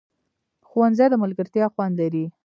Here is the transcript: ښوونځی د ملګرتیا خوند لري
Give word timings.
ښوونځی 0.69 1.05
د 1.09 1.15
ملګرتیا 1.23 1.65
خوند 1.73 1.93
لري 2.01 2.25